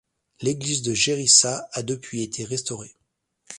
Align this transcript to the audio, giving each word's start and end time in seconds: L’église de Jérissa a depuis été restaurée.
L’église 0.41 0.81
de 0.81 0.95
Jérissa 0.95 1.69
a 1.73 1.83
depuis 1.83 2.23
été 2.23 2.43
restaurée. 2.43 2.95